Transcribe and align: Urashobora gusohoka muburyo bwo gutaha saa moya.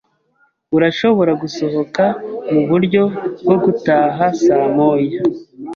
Urashobora 0.75 1.31
gusohoka 1.41 2.03
muburyo 2.53 3.03
bwo 3.41 3.57
gutaha 3.63 4.23
saa 4.41 4.67
moya. 4.75 5.21